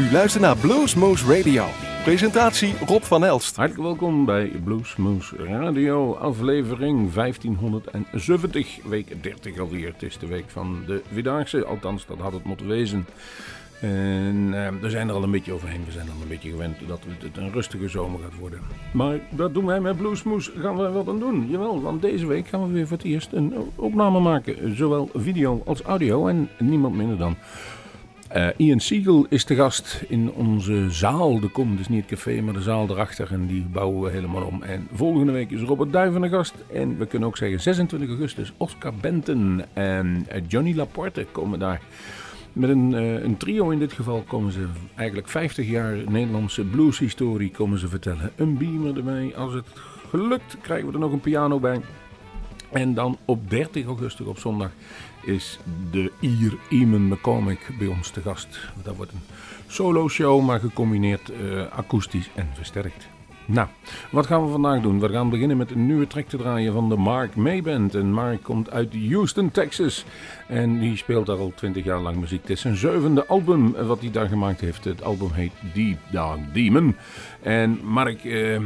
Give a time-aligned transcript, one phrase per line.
[0.00, 1.66] U luistert naar Bluesmoose Radio.
[2.04, 3.56] Presentatie Rob van Elst.
[3.56, 9.86] Hartelijk welkom bij Bluesmoose Radio, aflevering 1570, week 30 alweer.
[9.86, 13.06] Het is de week van de Vierdaagse, althans dat had het moeten wezen.
[13.80, 15.84] En eh, we zijn er al een beetje overheen.
[15.84, 18.60] We zijn al een beetje gewend dat het een rustige zomer gaat worden.
[18.92, 20.50] Maar dat doen wij met Bluesmoes.
[20.56, 21.48] Gaan we wat aan doen?
[21.50, 24.76] Jawel, want deze week gaan we weer voor het eerst een opname maken.
[24.76, 26.28] Zowel video als audio.
[26.28, 27.36] En niemand minder dan
[28.36, 31.40] uh, Ian Siegel is de gast in onze zaal.
[31.40, 33.32] De kom, dus niet het café, maar de zaal erachter.
[33.32, 34.62] En die bouwen we helemaal om.
[34.62, 36.54] En volgende week is Robert Duiven de gast.
[36.72, 41.80] En we kunnen ook zeggen 26 augustus Oscar Benton en eh, Johnny Laporte komen daar.
[42.52, 47.50] Met een, uh, een, trio in dit geval komen ze eigenlijk 50 jaar Nederlandse blueshistorie
[47.50, 48.32] komen ze vertellen.
[48.36, 49.32] Een beamer erbij.
[49.36, 49.66] Als het
[50.08, 51.80] gelukt krijgen we er nog een piano bij.
[52.70, 54.70] En dan op 30 augustus op zondag
[55.22, 55.58] is
[55.90, 58.58] de Ier Eamon McCormick bij ons te gast.
[58.82, 59.22] Dat wordt een
[59.66, 63.08] solo show, maar gecombineerd uh, akoestisch en versterkt.
[63.50, 63.68] Nou,
[64.10, 65.00] wat gaan we vandaag doen?
[65.00, 67.94] We gaan beginnen met een nieuwe track te draaien van de Mark May Band.
[67.94, 70.04] En Mark komt uit Houston, Texas.
[70.48, 72.40] En die speelt daar al 20 jaar lang muziek.
[72.40, 74.84] Het is zijn zevende album wat hij daar gemaakt heeft.
[74.84, 76.96] Het album heet Deep Dog Demon.
[77.42, 78.60] En Mark, eh,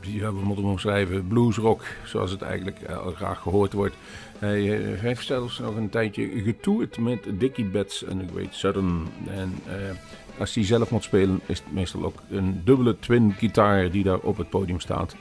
[0.00, 3.96] ja, we moeten hem bluesrock, zoals het eigenlijk uh, graag gehoord wordt.
[4.40, 9.06] Hij uh, heeft zelfs nog een tijdje getoerd met Dickie Betts en The Great Southern.
[9.26, 9.54] En...
[9.66, 9.72] Uh,
[10.40, 14.18] als hij zelf moet spelen, is het meestal ook een dubbele twin gitaar die daar
[14.18, 15.16] op het podium staat.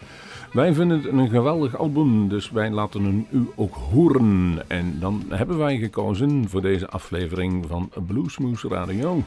[0.54, 4.64] Wij vinden het een geweldig album, dus wij laten hem u ook horen.
[4.68, 9.24] En dan hebben wij gekozen voor deze aflevering van Bluesmoose Radio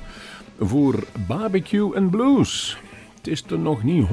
[0.59, 2.79] voor Barbecue and Blues.
[3.17, 4.07] Het is er nog niet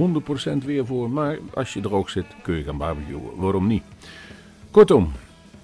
[0.61, 3.21] 100% weer voor, maar als je droog zit kun je gaan barbecuen.
[3.36, 3.83] Waarom niet?
[4.71, 5.11] Kortom,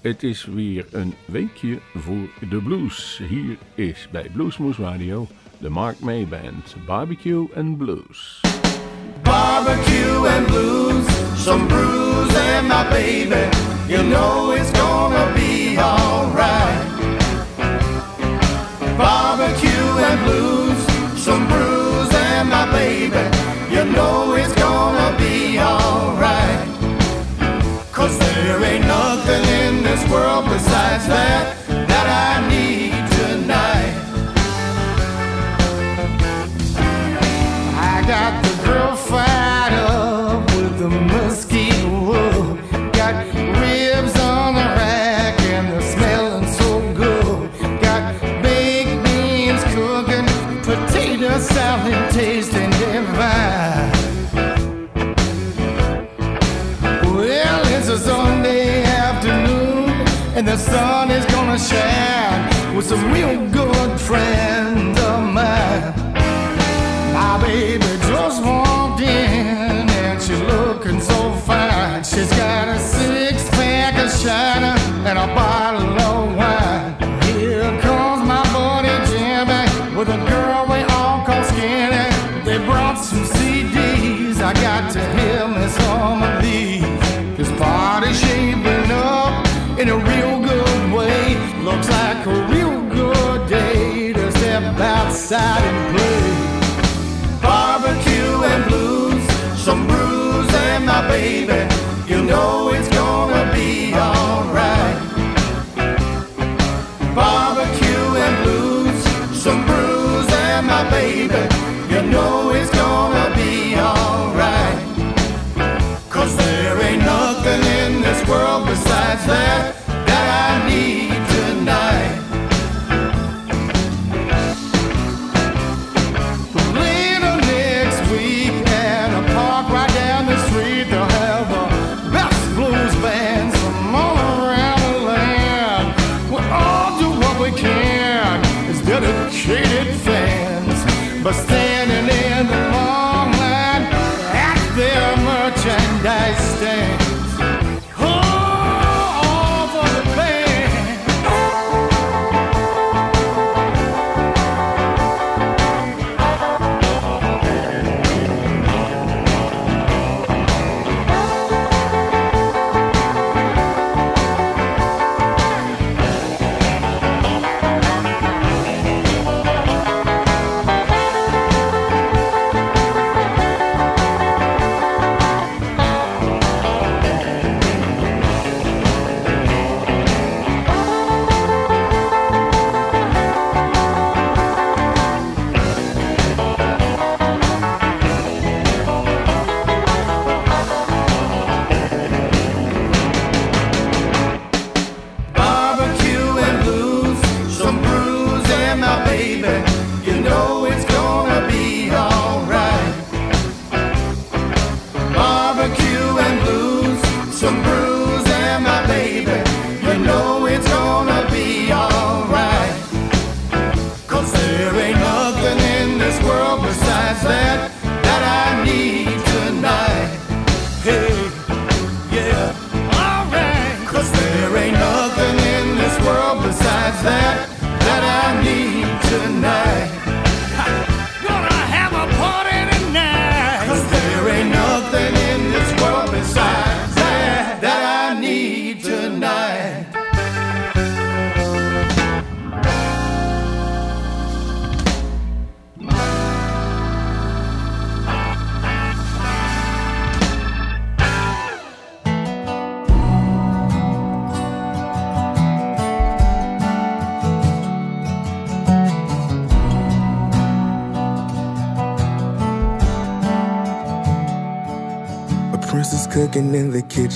[0.06, 3.20] het is weer een weekje voor de blues.
[3.28, 5.26] Hier is bij Bluesmoose Radio
[5.60, 8.40] the Mark May Band, Barbecue and Blues.
[9.22, 13.48] Barbecue and blues, some brews and my baby,
[13.88, 16.86] you know it's gonna be alright.
[18.96, 20.78] Barbecue and blues,
[21.24, 23.24] some brews and my baby,
[23.70, 24.55] you know it's
[29.96, 31.65] this world besides that
[61.58, 65.94] gonna with some real good friend of mine.
[67.14, 72.04] My baby just walked in and she's looking so fine.
[72.04, 74.78] She's got a six pack of China
[75.08, 76.35] and a bottle of
[95.26, 99.24] outside and play barbecue and blues,
[99.58, 101.65] some brews and my baby,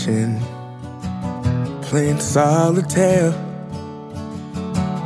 [0.01, 0.41] kitchen,
[1.83, 3.33] playing solitaire.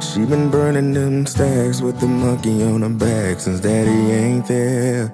[0.01, 5.13] She been burning them stacks with the monkey on her back since daddy ain't there.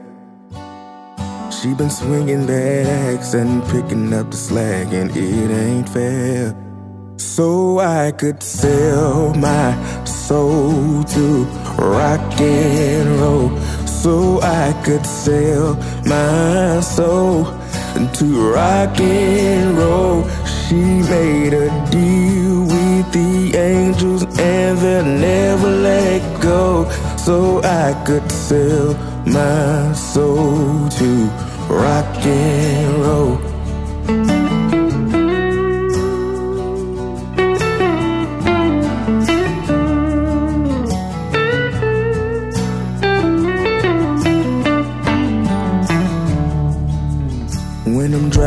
[1.50, 6.54] She been swinging that axe and picking up the slack, and it ain't fair.
[7.16, 11.44] So I could sell my soul to
[11.78, 13.58] rock and roll.
[13.86, 15.74] So I could sell
[16.06, 17.59] my soul
[18.08, 20.24] to rock and roll.
[20.44, 26.88] She made a deal with the angels and they'll never let go.
[27.16, 28.94] So I could sell
[29.26, 31.26] my soul to
[31.68, 33.49] rock and roll.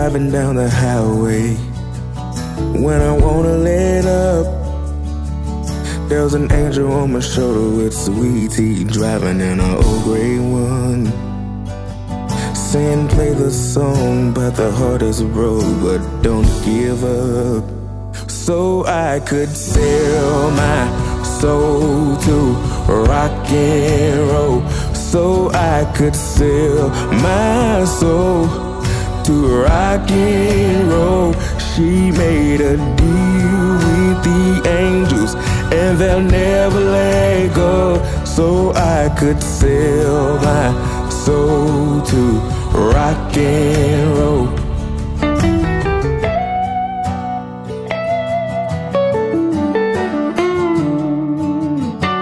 [0.04, 1.54] Driving down the highway,
[2.84, 4.46] when I wanna let up,
[6.10, 11.06] there's an angel on my shoulder with sweet tea driving in an old gray one.
[12.54, 17.64] Saying play the song, but the hardest road, but don't give up.
[18.30, 22.38] So I could sell my soul to
[23.08, 24.70] rock and roll.
[24.94, 26.90] So I could sell
[27.30, 28.73] my soul
[29.24, 31.34] to rock and roll.
[31.58, 35.36] She made a deal with the angels,
[35.72, 38.04] and they'll never let go.
[38.26, 42.22] So I could sell my soul to
[42.92, 44.48] rock and roll.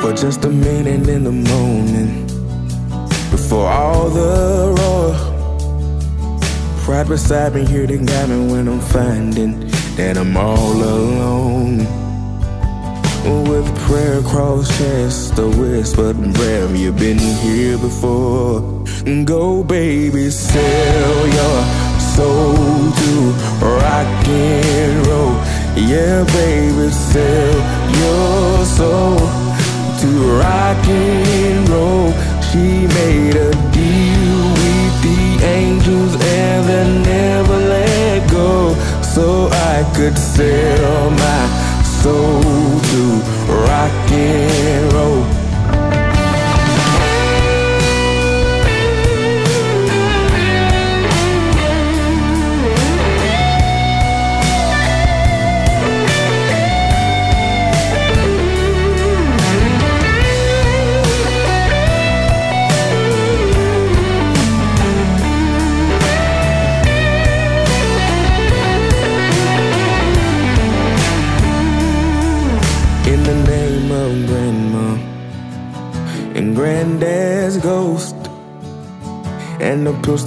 [0.01, 2.27] For just a minute in the morning,
[3.31, 5.30] before all the roar.
[6.91, 9.61] Right beside me, here to guide me when I'm finding
[9.95, 11.77] that I'm all alone.
[13.47, 18.83] With prayer across chest, a whispered breath, you've been here before.
[19.23, 21.59] Go, baby, sell your
[22.11, 22.55] soul
[23.01, 23.11] to
[23.61, 25.35] rock and roll.
[25.77, 27.55] Yeah, baby, sell
[28.03, 29.17] your soul
[30.01, 30.07] to
[30.43, 32.11] rock and roll.
[32.51, 33.70] She made a
[39.21, 43.01] So I could sell my soul to
[43.67, 45.40] rock and roll.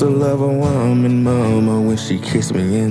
[0.04, 2.83] to love a woman, mama, when she kissed me.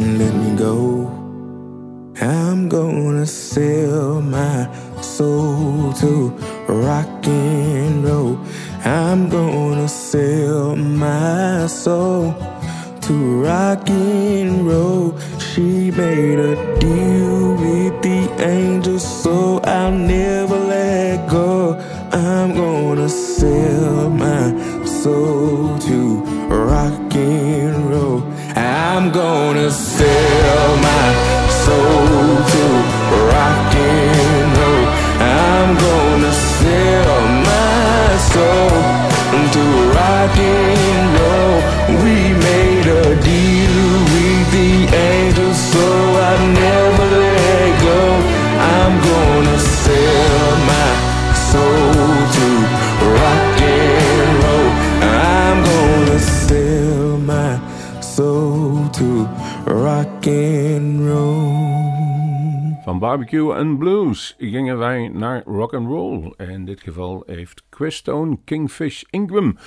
[66.74, 69.58] Dit geval heeft Quistone Kingfish Ingram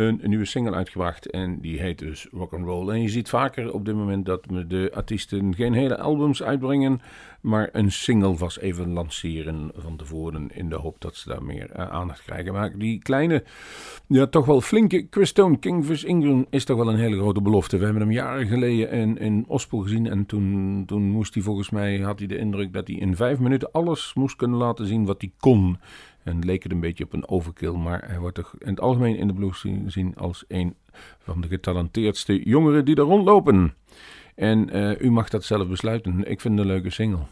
[0.00, 2.88] een, nieuwe single uitgebracht en die heet dus rock and roll.
[2.88, 7.00] En je ziet vaker op dit moment dat de artiesten geen hele albums uitbrengen,
[7.40, 11.70] maar een single vast even lanceren van tevoren in de hoop dat ze daar meer
[11.76, 12.52] uh, aandacht krijgen.
[12.52, 13.44] Maar die kleine,
[14.06, 17.78] ja toch wel flinke Quistone Kingfish Ingram is toch wel een hele grote belofte.
[17.78, 21.70] We hebben hem jaren geleden in, in Ospel gezien en toen, toen moest hij volgens
[21.70, 25.04] mij, had hij de indruk dat hij in vijf minuten alles moest kunnen laten zien
[25.04, 25.78] wat hij kon.
[26.22, 29.16] En leek het een beetje op een overkill, maar hij wordt toch in het algemeen
[29.16, 30.74] in de blues gezien als een
[31.18, 33.74] van de getalenteerdste jongeren die er rondlopen.
[34.34, 36.30] En uh, u mag dat zelf besluiten.
[36.30, 37.22] Ik vind het een leuke single.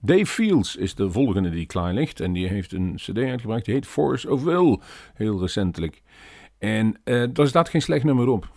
[0.00, 2.20] Dave Fields is de volgende die klaar ligt.
[2.20, 3.64] En die heeft een cd uitgebracht.
[3.64, 4.78] Die heet Force of Will.
[5.14, 6.02] Heel recentelijk.
[6.58, 8.52] En uh, daar staat geen slecht nummer op.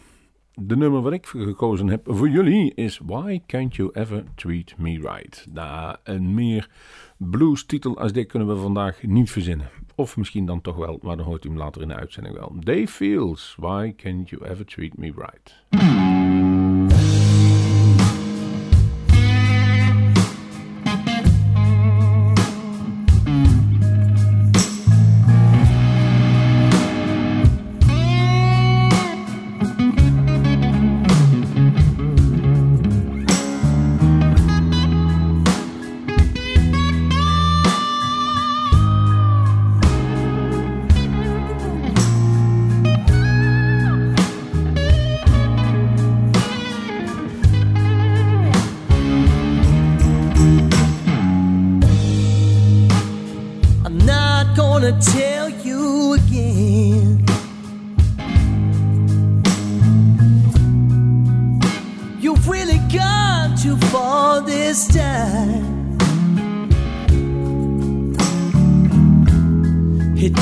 [0.59, 4.91] De nummer wat ik gekozen heb voor jullie is Why Can't You Ever Treat Me
[4.91, 5.45] Right?
[5.53, 6.69] Nou, een meer
[7.17, 9.69] blues titel als dit kunnen we vandaag niet verzinnen.
[9.95, 12.55] Of misschien dan toch wel, maar dan hoort u hem later in de uitzending wel.
[12.59, 16.16] Dave Fields, Why Can't You Ever Treat Me Right?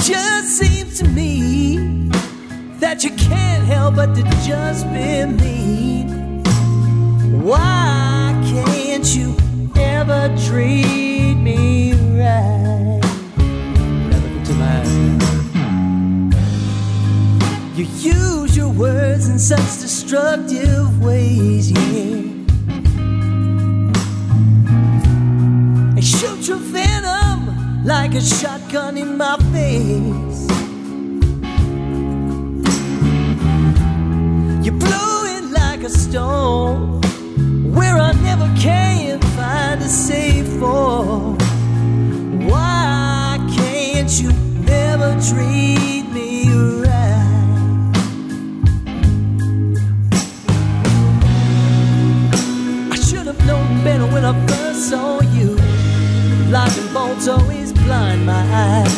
[0.05, 2.09] just seems to me
[2.79, 6.43] that you can't help but to just be mean.
[7.41, 9.35] Why can't you
[9.75, 13.01] ever treat me right?
[17.75, 21.79] You use your words in such destructive ways, yeah.
[25.95, 30.41] And shoot your venom like a shot gun in my face.
[34.65, 36.99] You blew it like a stone
[37.73, 41.05] where I never can find a safe for.
[42.51, 44.31] Why can't you
[44.67, 46.49] ever treat me
[46.83, 47.93] right?
[52.91, 55.55] I should have known better when I first saw you.
[56.51, 57.54] Lock and bolt, oh,
[57.85, 58.93] blind my eyes.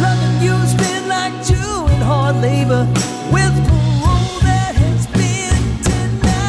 [0.00, 2.86] Loving you's been like doing hard labor
[3.34, 6.40] with parole that has been denied.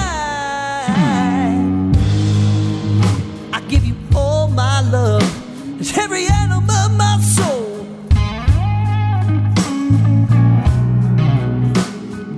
[3.53, 5.29] I give you all my love,
[5.81, 7.85] it's every atom of my soul.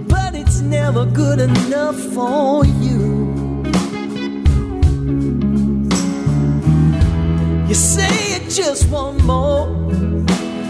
[0.07, 3.01] But it's never good enough for you.
[7.67, 8.22] You say
[8.53, 9.65] just one more.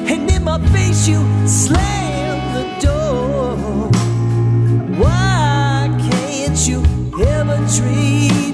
[0.07, 3.57] And in my face, you slam the door.
[4.97, 6.81] Why can't you
[7.27, 8.52] ever dream?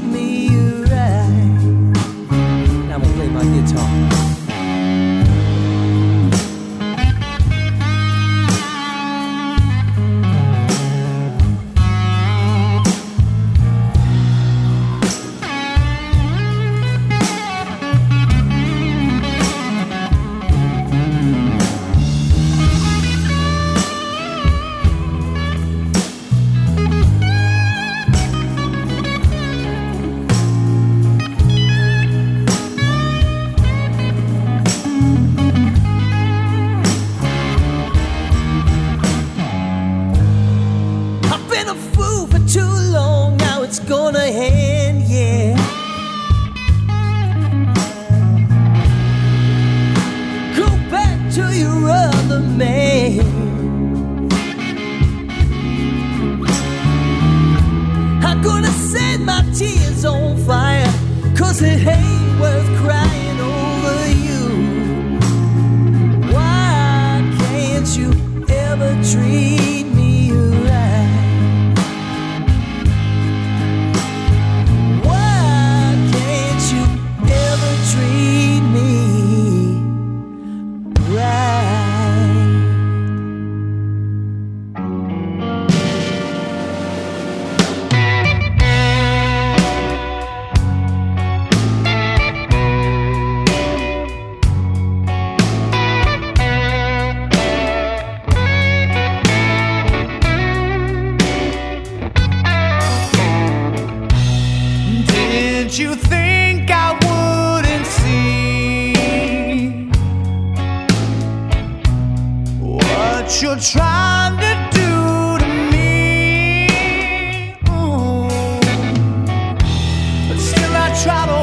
[121.03, 121.38] trouble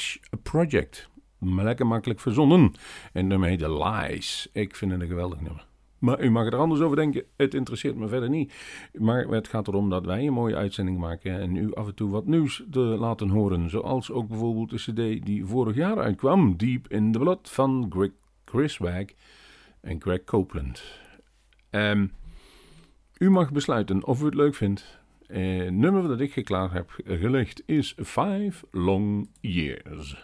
[0.00, 1.08] Jeremy Edge Project.
[1.38, 2.72] Lekker makkelijk verzonnen.
[3.12, 4.48] En daarmee The Lies.
[4.52, 5.66] Ik vind het een geweldig nummer.
[5.98, 7.24] Maar u mag er anders over denken.
[7.36, 8.52] Het interesseert me verder niet.
[8.92, 11.40] Maar het gaat erom dat wij een mooie uitzending maken.
[11.40, 13.70] En u af en toe wat nieuws te laten horen.
[13.70, 16.56] Zoals ook bijvoorbeeld de CD die vorig jaar uitkwam.
[16.56, 18.10] Deep in the Blood van Greg
[18.44, 19.04] Chris Wag
[19.80, 20.82] en Greg Copeland.
[21.70, 22.06] Ehm,
[23.18, 24.99] u mag besluiten of u het leuk vindt.
[25.30, 30.16] Eh, nummer dat ik geklaard heb gelegd is Five Long Years.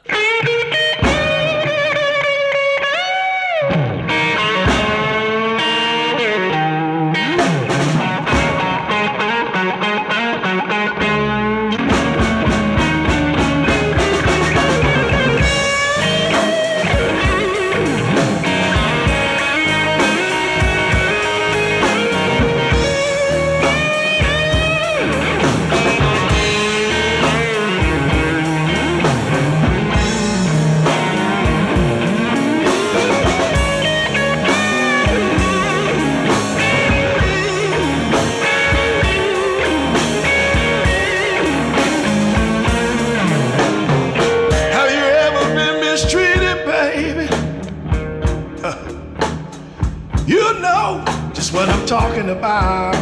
[51.87, 52.95] Talking about.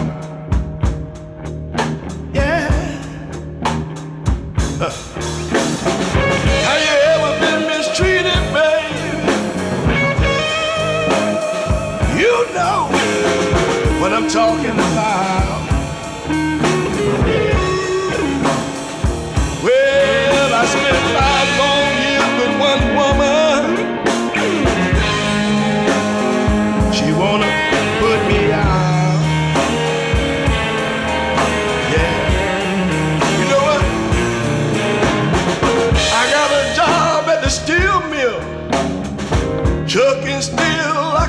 [2.34, 2.68] Yeah.
[6.66, 9.32] Have you ever been mistreated, baby?
[12.20, 12.90] You know
[14.02, 15.33] what I'm talking about.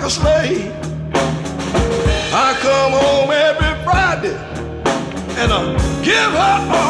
[0.06, 0.72] A slave.
[2.32, 4.38] I come home every Friday
[5.42, 6.85] and I give her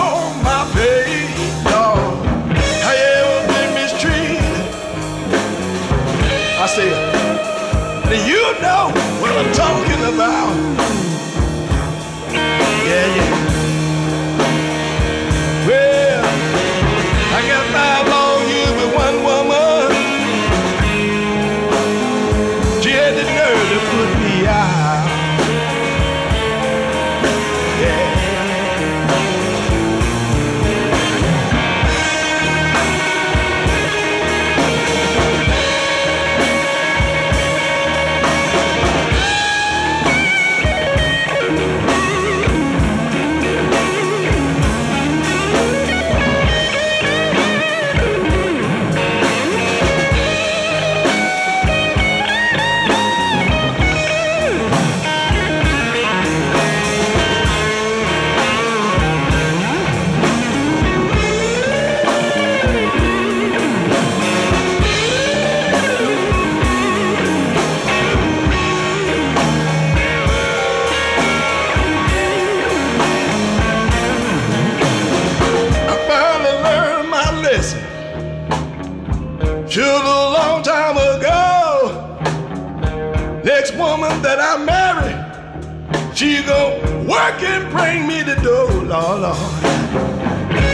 [87.15, 89.37] work and bring me the dough, Lord, Lord.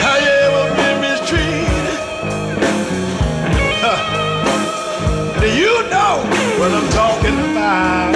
[0.02, 2.00] You ever been mistreated?
[3.84, 4.00] Huh.
[5.40, 6.14] Do you know
[6.60, 8.14] what I'm talking about?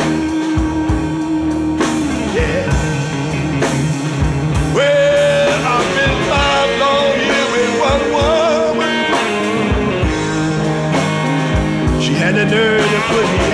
[2.37, 2.65] Yeah.
[4.75, 6.15] Well, I've been
[7.53, 8.97] with one woman.
[12.01, 13.44] She had the nerve to put me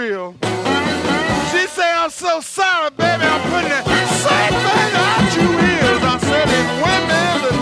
[0.00, 0.34] thrill.
[1.50, 6.00] She say, I'm so sorry, baby, I'm putting the same thing out you is.
[6.02, 7.59] I said, it's women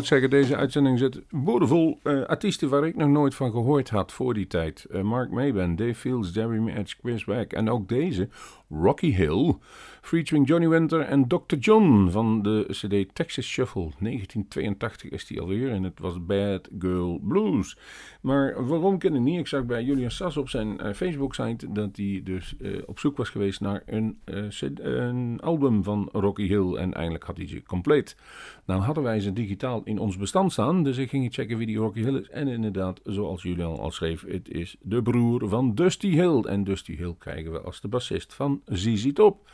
[0.00, 4.12] moet zeggen, deze uitzending zit boordevol eh, artiesten waar ik nog nooit van gehoord had
[4.12, 4.84] voor die tijd.
[4.84, 8.28] Eh, Mark Mayben, Dave Fields, Jeremy Edge, Chris Beck en ook deze,
[8.68, 9.54] Rocky Hill,
[10.00, 11.56] featuring Johnny Winter en Dr.
[11.58, 13.90] John van de CD Texas Shuffle.
[13.98, 17.76] 1982 is die alweer en het was Bad Girl Blues.
[18.20, 19.38] Maar waarom ik niet?
[19.38, 23.16] Ik zag bij Julian Sass op zijn eh, Facebook-site dat hij dus eh, op zoek
[23.16, 27.62] was geweest naar een, eh, een album van Rocky Hill en eindelijk had hij ze
[27.62, 28.16] compleet.
[28.64, 31.76] Nou hadden wij ze digitaal in ons bestand staan, dus ik ging checken wie die
[31.76, 32.28] Rocky Hill is.
[32.28, 36.40] En inderdaad, zoals Julian al schreef, het is de broer van Dusty Hill.
[36.40, 39.50] En Dusty Hill krijgen we als de bassist van ZZ Top.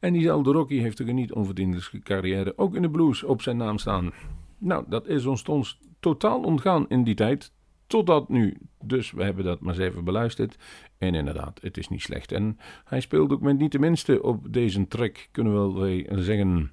[0.00, 3.56] En diezelfde Rocky heeft ook een niet onverdienlijke carrière, ook in de blues, op zijn
[3.56, 4.12] naam staan.
[4.58, 7.52] Nou, dat is ons totaal ontgaan in die tijd,
[7.86, 8.56] totdat nu.
[8.84, 10.56] Dus we hebben dat maar even beluisterd.
[10.98, 12.32] En inderdaad, het is niet slecht.
[12.32, 16.70] En hij speelt ook met niet de minste op deze track, kunnen we wel zeggen.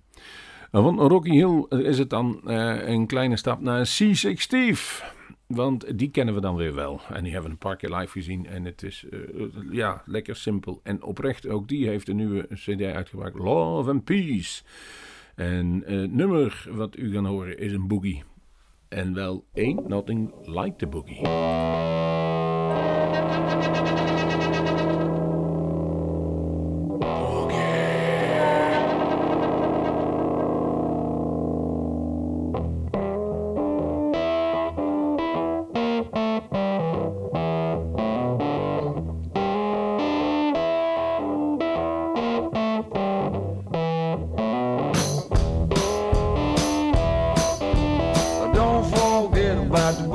[0.81, 5.03] Van Rocky Hill is het dan eh, een kleine stap naar C6 Steve.
[5.47, 7.01] Want die kennen we dan weer wel.
[7.09, 8.45] En die hebben we een paar keer live gezien.
[8.45, 9.19] En het is eh,
[9.71, 11.47] ja, lekker simpel en oprecht.
[11.47, 13.35] Ook die heeft een nieuwe CD uitgebracht.
[13.35, 14.63] Love and Peace.
[15.35, 18.23] En eh, het nummer wat u gaan horen is een boogie.
[18.93, 21.21] En wel Ain't Nothing Like the Boogie.
[49.73, 50.12] bad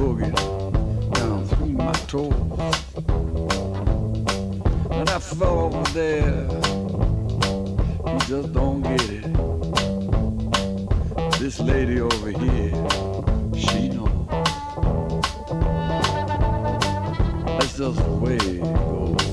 [0.00, 0.32] Boogie
[1.12, 2.32] down through my toes.
[4.90, 6.48] And I fell over there.
[8.06, 9.26] You just don't get it.
[11.38, 12.72] This lady over here,
[13.54, 14.26] she knows.
[17.44, 19.29] That's just the way it goes.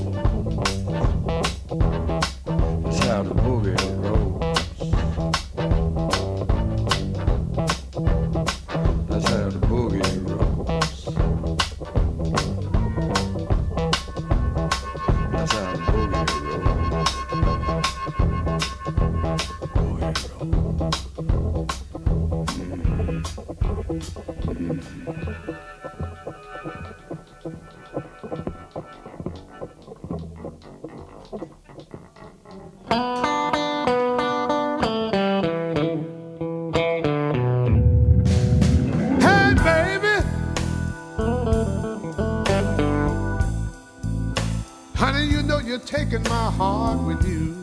[46.58, 47.54] Heart with you.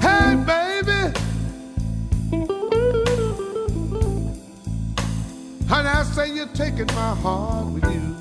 [0.00, 1.00] Hey, baby.
[5.66, 8.14] Honey, I say you're taking my heart with you.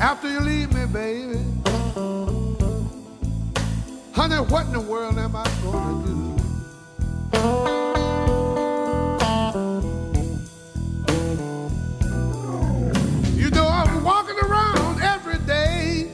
[0.00, 1.40] After you leave me, baby.
[4.22, 6.12] Honey, what in the world am I gonna do?
[13.36, 16.08] You know I'm walking around every day.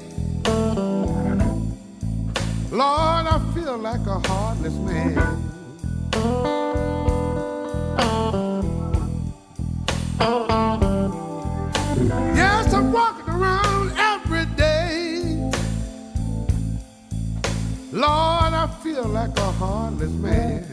[2.71, 5.47] Lord, I feel like a heartless man.
[19.19, 20.64] Like a heartless man.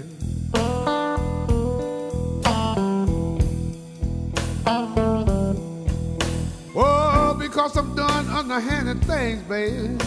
[6.76, 9.98] Oh, because I've done underhanded things, baby.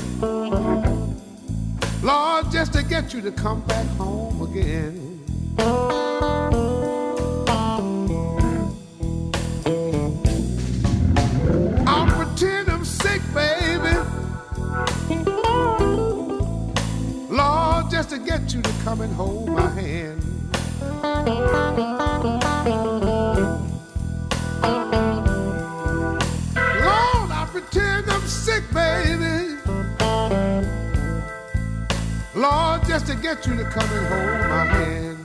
[2.05, 5.08] Lord, just to get you to come back home again.
[18.29, 20.23] Get you to come and hold my hand.
[26.85, 29.57] Lord, I pretend I'm sick, baby.
[32.35, 35.19] Lord, just to get you to come and hold my hand.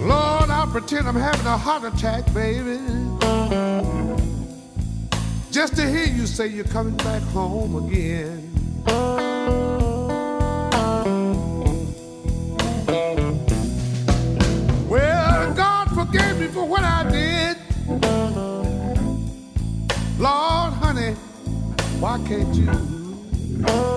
[0.00, 3.05] Lord, I pretend I'm having a heart attack, baby.
[5.56, 8.52] Just to hear you say you're coming back home again.
[14.86, 17.56] Well, God forgave me for what I did.
[20.18, 21.14] Lord, honey,
[22.00, 23.95] why can't you?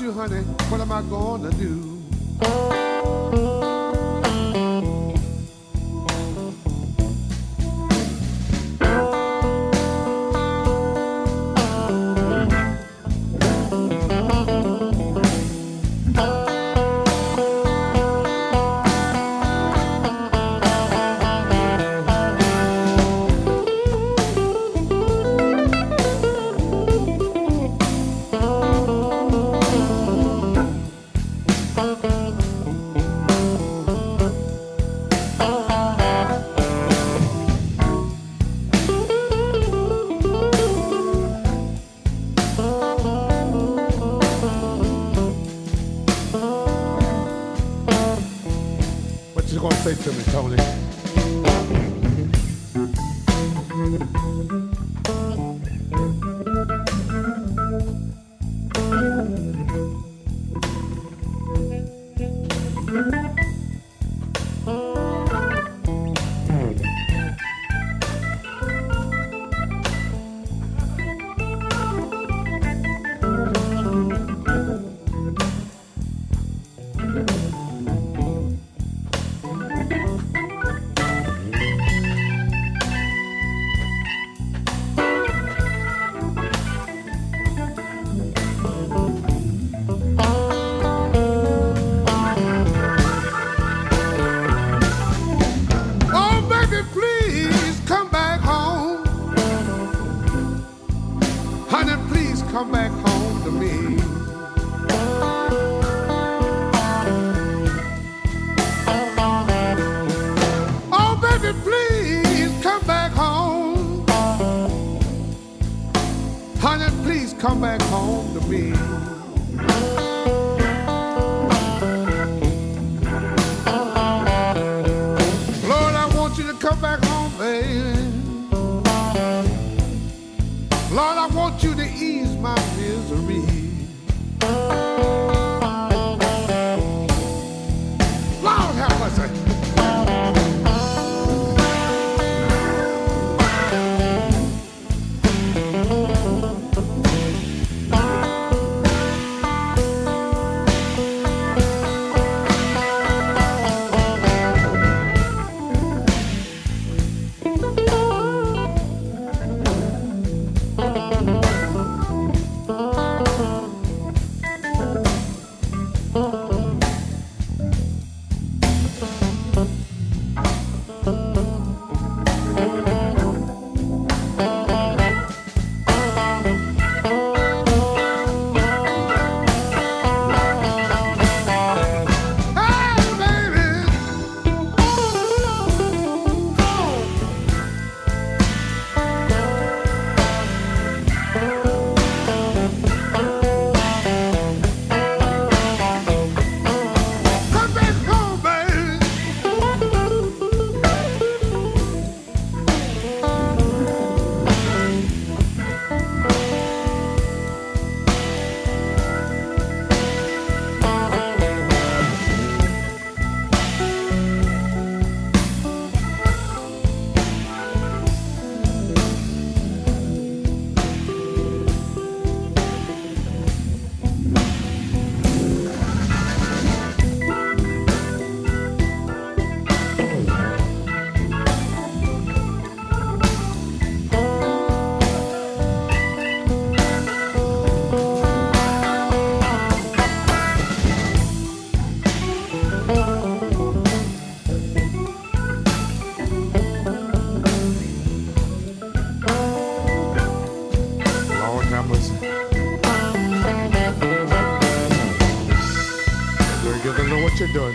[0.00, 1.02] You, honey, what am I
[1.38, 1.97] to do?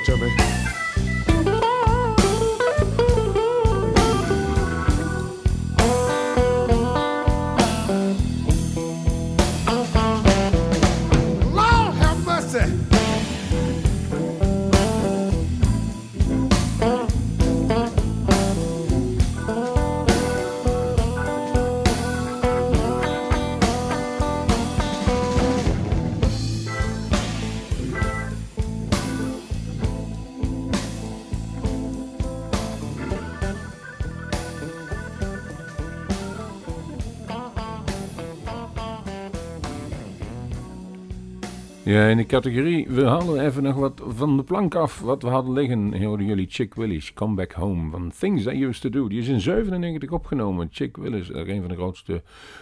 [0.04, 0.43] To me.
[41.86, 45.00] Ja, in de categorie, we halen even nog wat van de plank af.
[45.00, 48.82] Wat we hadden liggen, hoorden jullie Chick Willis, Come Back Home, van Things I Used
[48.82, 49.08] To Do.
[49.08, 50.68] Die is in 97 opgenomen.
[50.72, 52.22] Chick Willis, eh, een van de grootste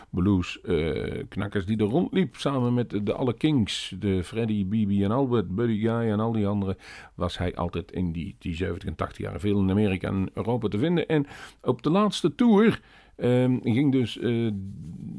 [0.10, 2.36] blues-knakkers die er rondliep.
[2.36, 6.48] Samen met de alle Kings, de Freddie, BB en Albert, Buddy Guy en al die
[6.48, 6.78] anderen.
[7.16, 10.68] Was hij altijd in die, die 70 en 80 jaar veel in Amerika en Europa
[10.68, 11.08] te vinden.
[11.08, 11.28] En
[11.62, 12.80] op de laatste tour...
[13.22, 14.50] Ehm, ging dus eh,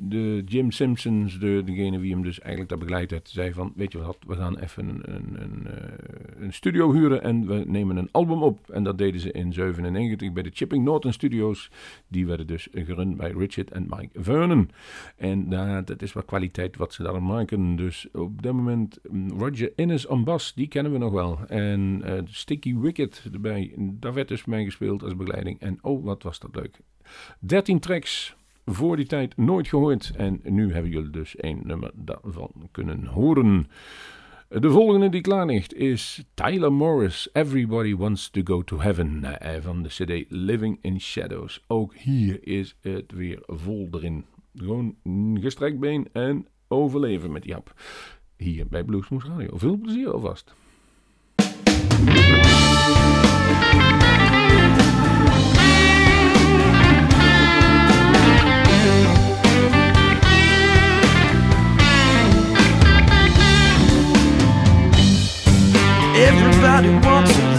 [0.09, 3.93] de Jim Simpsons, de, degene wie hem dus eigenlijk daar begeleid heeft, zei van, weet
[3.93, 7.97] je wat, we gaan even een, een, een, eh, een studio huren en we nemen
[7.97, 8.71] een album op.
[8.71, 11.71] En dat deden ze in 97 bij de Chipping Norton Studios.
[12.09, 14.71] Die werden dus gerund bij Richard en Mike Vernon.
[15.17, 15.49] En
[15.85, 17.77] dat is wat kwaliteit wat ze daar maken.
[17.77, 21.39] Dus op dat moment mm, Roger Innes on bas, die kennen we nog wel.
[21.47, 25.61] En eh, Sticky Wicket erbij, daar werd dus mee gespeeld als begeleiding.
[25.61, 26.81] En oh, wat was dat leuk.
[27.39, 28.35] 13 tracks
[28.65, 30.13] voor die tijd nooit gehoord.
[30.17, 33.67] En nu hebben jullie dus één nummer daarvan kunnen horen.
[34.49, 39.63] De volgende die klaar ligt is Tyler Morris, Everybody Wants to Go to Heaven, eh,
[39.63, 41.65] van de CD Living in Shadows.
[41.67, 44.25] Ook hier is het weer vol erin.
[44.55, 44.97] Gewoon
[45.41, 47.75] gestrekt been en overleven met Jap.
[48.37, 49.59] Hier bij Bluesmoes Radio.
[49.59, 50.55] Veel plezier alvast.
[66.25, 67.52] Everybody wants to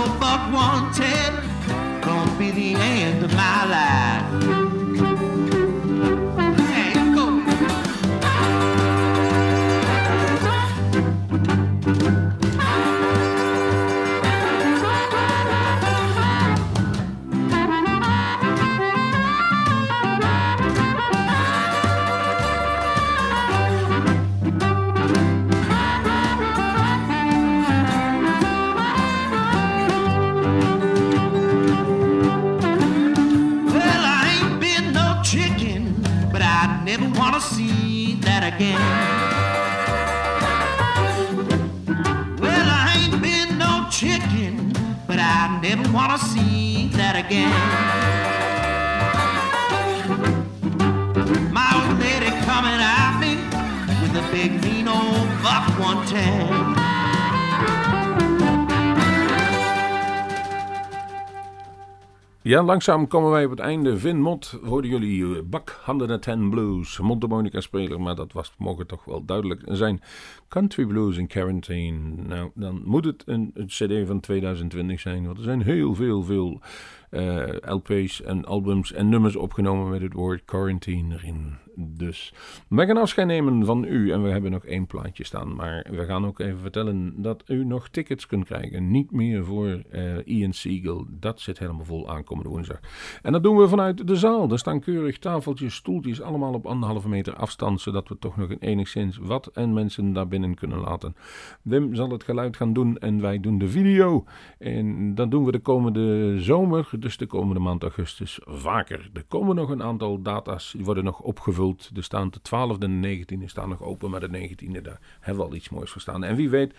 [0.00, 1.32] Big wanted
[2.00, 4.69] gonna be the end of my life.
[52.50, 53.36] Coming at me
[54.02, 56.70] with a big mean old buck 110.
[62.42, 63.98] Ja, langzaam komen wij op het einde.
[63.98, 69.24] Vin Mot, hoorden jullie eh, Bak 110 Blues, mondharmonica-speler, maar dat was, mogen toch wel
[69.24, 70.02] duidelijk zijn.
[70.48, 71.98] Country Blues in Quarantine.
[72.26, 76.22] Nou, dan moet het een, een cd van 2020 zijn, want er zijn heel veel,
[76.22, 76.60] veel
[77.60, 81.58] LP's en albums en nummers opgenomen met het woord quarantine erin.
[81.88, 82.32] Dus
[82.68, 85.54] wij gaan afscheid nemen van u en we hebben nog één plaatje staan.
[85.54, 88.90] Maar we gaan ook even vertellen dat u nog tickets kunt krijgen.
[88.90, 91.06] Niet meer voor eh, Ian Siegel.
[91.08, 92.80] Dat zit helemaal vol aankomende woensdag.
[93.22, 94.50] En dat doen we vanuit de zaal.
[94.50, 97.80] Er staan keurig tafeltjes, stoeltjes, allemaal op anderhalve meter afstand.
[97.80, 101.16] Zodat we toch nog enigszins wat en mensen daar binnen kunnen laten.
[101.62, 104.24] Wim zal het geluid gaan doen en wij doen de video.
[104.58, 109.10] En dat doen we de komende zomer, dus de komende maand augustus, vaker.
[109.12, 111.69] Er komen nog een aantal data's, die worden nog opgevuld.
[111.94, 115.44] Er staan de 12e en de 19e staan nog open, maar de 19e, daar hebben
[115.44, 116.24] we al iets moois voor staan.
[116.24, 116.74] En wie weet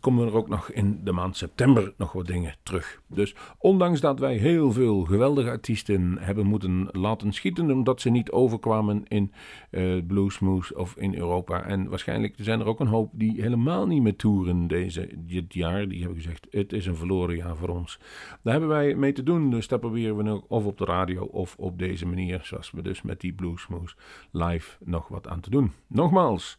[0.00, 3.00] komen er ook nog in de maand september nog wat dingen terug.
[3.06, 8.30] Dus ondanks dat wij heel veel geweldige artiesten hebben moeten laten schieten, omdat ze niet
[8.30, 9.32] overkwamen in
[9.70, 11.62] uh, Bluesmoose of in Europa.
[11.62, 15.88] En waarschijnlijk zijn er ook een hoop die helemaal niet meer toeren deze, dit jaar.
[15.88, 17.98] Die hebben gezegd, het is een verloren jaar voor ons.
[18.42, 21.24] Daar hebben wij mee te doen, dus daar proberen we nog of op de radio
[21.24, 23.94] of op deze manier, zoals we dus met die Bluesmoose
[24.30, 25.72] live nog wat aan te doen.
[25.86, 26.58] Nogmaals,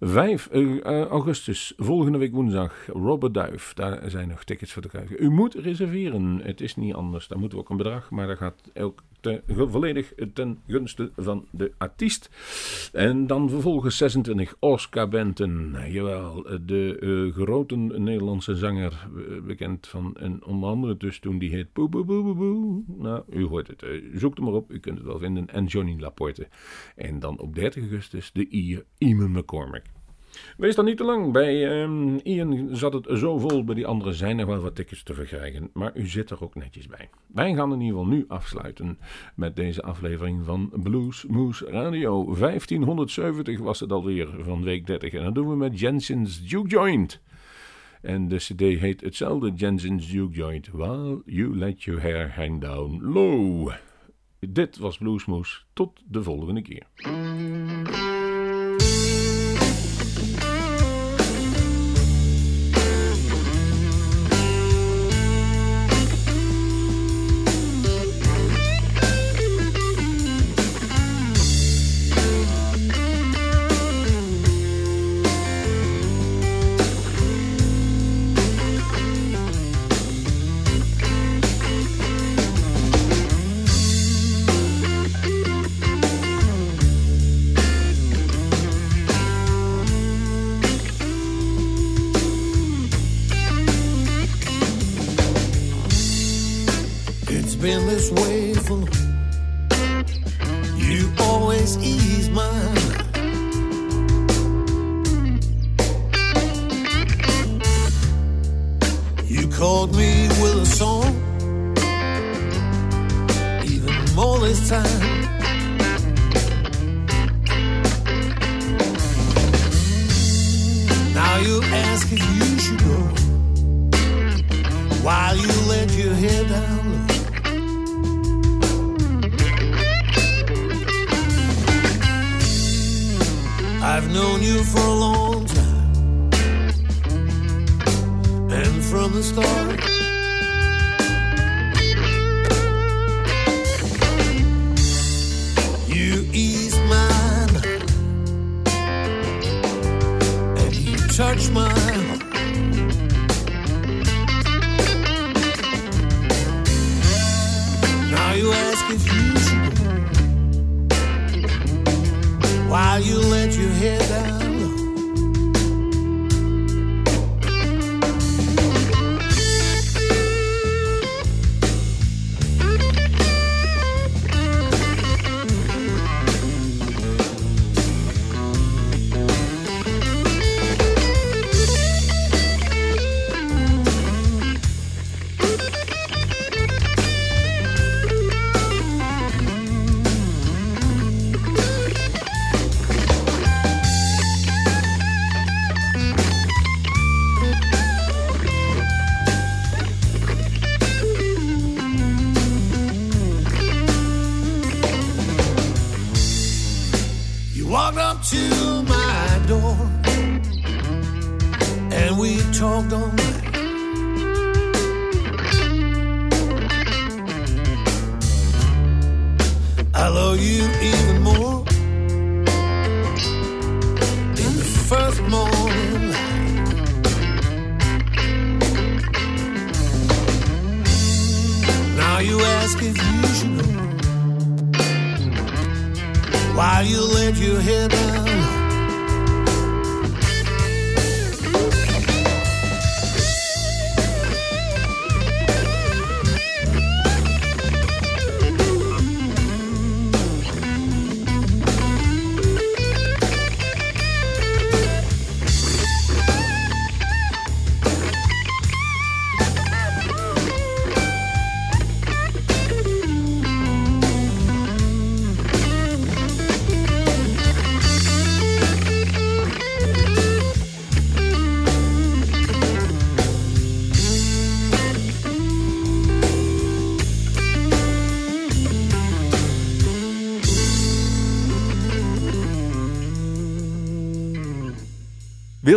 [0.00, 3.74] 5 eh, eh, augustus, volgende week woensdag, Robert Duif.
[3.74, 5.22] Daar zijn nog tickets voor te krijgen.
[5.22, 6.40] U moet reserveren.
[6.42, 7.28] Het is niet anders.
[7.28, 11.10] Daar moeten we ook een bedrag, maar dat gaat ook te- ge- volledig ten gunste
[11.16, 12.30] van de artiest.
[12.92, 15.76] En dan vervolgens 26 Oscar Benton.
[15.88, 16.98] Jawel, de
[17.34, 21.88] eh, grote Nederlandse zanger, eh, bekend van een onder andere dus toen die heet Boe
[21.88, 22.82] Boe Boe Boe.
[22.98, 23.82] Nou, u hoort het.
[23.82, 25.46] eh, zoek er maar op, u kunt het wel vinden.
[25.46, 26.48] En Johnny Laporte.
[26.96, 29.82] En dan op 30 augustus de Ier McCormick.
[30.56, 31.32] Wees dan niet te lang.
[31.32, 33.64] Bij ehm, Ian zat het zo vol.
[33.64, 35.70] Bij die anderen zijn er wel wat tickets te verkrijgen.
[35.72, 37.08] Maar u zit er ook netjes bij.
[37.26, 38.98] Wij gaan in ieder geval nu afsluiten
[39.34, 42.24] met deze aflevering van Blues Moose Radio.
[42.24, 45.12] 1570 was het alweer van week 30.
[45.12, 47.20] En dat doen we met Jensen's Duke Joint.
[48.02, 50.68] En de cd heet hetzelfde Jensen's Duke Joint.
[50.72, 53.72] While you let your hair hang down low.
[54.40, 55.66] Dit was Bluesmoes.
[55.72, 56.86] Tot de volgende keer.